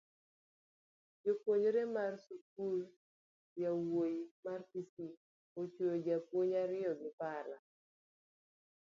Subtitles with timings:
[1.23, 2.85] Japuonjre mar skund
[3.61, 5.19] yawuoyi ma kisii
[5.61, 7.57] ochuyo jopuonj ariyo gi pala